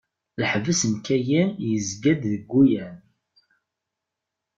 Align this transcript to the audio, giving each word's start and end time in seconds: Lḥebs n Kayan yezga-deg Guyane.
Lḥebs 0.41 0.81
n 0.91 0.95
Kayan 1.05 1.49
yezga-deg 1.69 2.41
Guyane. 2.51 3.01